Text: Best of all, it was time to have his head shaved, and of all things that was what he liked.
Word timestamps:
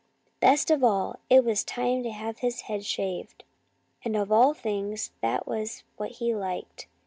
Best 0.39 0.71
of 0.71 0.83
all, 0.83 1.19
it 1.29 1.45
was 1.45 1.63
time 1.63 2.01
to 2.01 2.09
have 2.09 2.39
his 2.39 2.61
head 2.61 2.83
shaved, 2.83 3.43
and 4.03 4.15
of 4.17 4.31
all 4.31 4.55
things 4.55 5.11
that 5.21 5.45
was 5.47 5.83
what 5.95 6.13
he 6.13 6.33
liked. 6.33 6.87